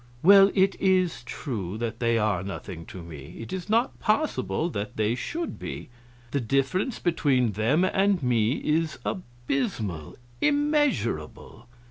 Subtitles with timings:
[0.23, 3.35] "Well, it is true that they are nothing to me.
[3.37, 5.89] It is not possible that they should be.
[6.31, 11.67] The difference between them and me is abysmal, immeasurable.